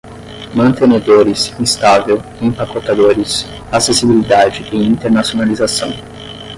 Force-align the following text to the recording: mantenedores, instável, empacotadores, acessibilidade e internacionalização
mantenedores, 0.55 1.53
instável, 1.59 2.19
empacotadores, 2.41 3.45
acessibilidade 3.71 4.67
e 4.73 4.77
internacionalização 4.83 5.91